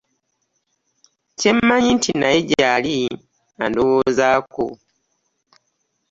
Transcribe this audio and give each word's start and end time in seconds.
Kyemanyi 1.37 1.89
nti 1.97 2.11
naye 2.19 2.39
gyali 2.49 2.95
andowoozaako. 3.63 4.65